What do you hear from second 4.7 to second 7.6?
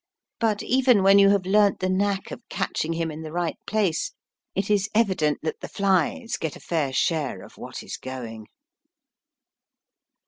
is evident that the flies get a fair share of